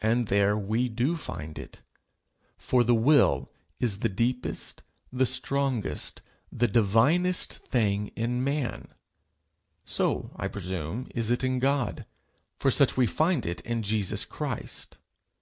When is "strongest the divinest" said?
5.26-7.58